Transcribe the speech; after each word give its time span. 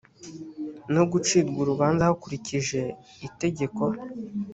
no 0.93 1.03
gucirwa 1.11 1.57
urubanza 1.61 2.01
hakurikije 2.09 2.81
itegeko 3.27 3.83